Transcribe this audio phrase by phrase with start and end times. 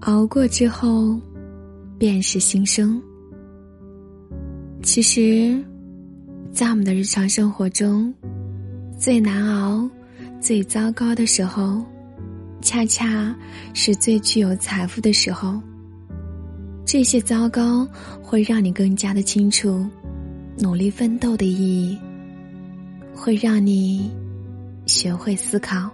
[0.00, 1.18] 熬过之后，
[1.98, 3.02] 便是新生。
[4.82, 5.62] 其实，
[6.52, 8.14] 在我们的日常生活中，
[8.96, 9.90] 最难熬、
[10.40, 11.84] 最糟糕的时候，
[12.62, 13.34] 恰恰
[13.74, 15.60] 是最具有财富的时候。
[16.84, 17.86] 这些糟糕
[18.22, 19.84] 会让你更加的清楚
[20.58, 21.98] 努力奋斗的意义，
[23.14, 24.10] 会让你
[24.86, 25.90] 学会思考，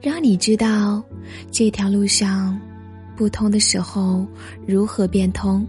[0.00, 1.02] 让你知道
[1.50, 2.58] 这条路上
[3.18, 4.24] 不通的时候
[4.64, 5.66] 如何变通。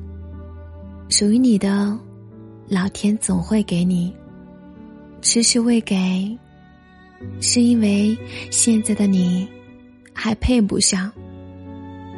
[1.09, 1.98] 属于你的，
[2.67, 4.13] 老天总会给你；
[5.21, 6.38] 迟迟未给，
[7.41, 8.16] 是因为
[8.52, 9.49] 现在的你
[10.13, 11.12] 还配不上。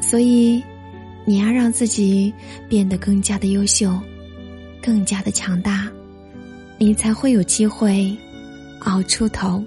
[0.01, 0.61] 所以。
[1.23, 2.33] 你要让自己
[2.67, 3.95] 变得更加的优秀，
[4.81, 5.87] 更加的强大，
[6.79, 8.17] 你才会有机会
[8.79, 9.63] 熬出头。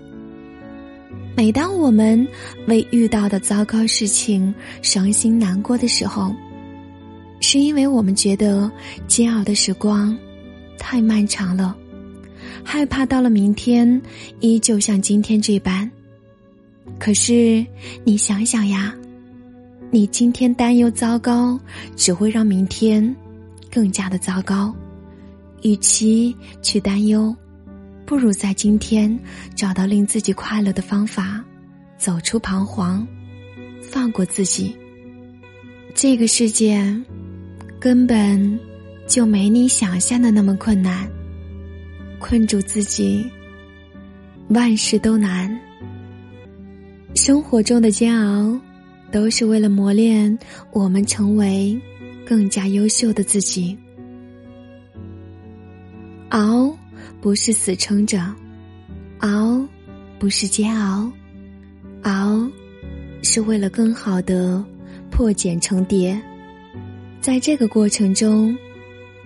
[1.37, 2.27] 每当我们
[2.67, 6.35] 为遇到的糟糕事情伤心难过的时候，
[7.41, 8.71] 是因为我们觉得
[9.09, 10.17] 煎熬的时光
[10.79, 11.77] 太漫长了，
[12.63, 14.01] 害怕到了明天
[14.41, 15.91] 依旧像今天这般。
[16.99, 17.65] 可是
[18.05, 18.95] 你想想呀。
[19.91, 21.57] 你今天担忧糟糕，
[21.95, 23.15] 只会让明天
[23.71, 24.75] 更加的糟糕。
[25.63, 27.33] 与其去担忧，
[28.07, 29.19] 不如在今天
[29.55, 31.43] 找到令自己快乐的方法，
[31.97, 33.07] 走出彷徨，
[33.83, 34.77] 放过自己。
[35.95, 36.83] 这个世界
[37.81, 38.59] 根本
[39.07, 41.09] 就没你想象的那么困难。
[42.19, 43.25] 困住自己，
[44.49, 45.59] 万事都难。
[47.15, 48.61] 生活中的煎熬。
[49.13, 50.37] 都是为了磨练
[50.73, 51.81] 我们成为
[52.27, 53.79] 更加优秀的自己。
[56.31, 56.74] 熬
[57.25, 58.23] 不是死撑着，
[59.21, 59.67] 熬
[60.19, 61.11] 不是煎熬，
[62.03, 62.47] 熬
[63.23, 64.63] 是为了更好的
[65.11, 66.21] 破茧成蝶，
[67.23, 68.55] 在这个过程中，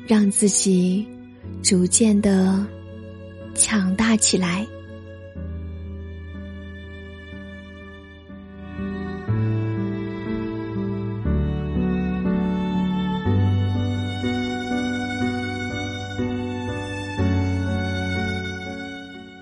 [0.06, 1.04] 让自己
[1.60, 2.64] 逐渐的
[3.56, 4.64] 强大起来。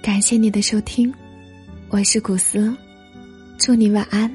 [0.07, 1.13] 感谢你的收听，
[1.89, 2.73] 我是古斯，
[3.59, 4.33] 祝你晚安。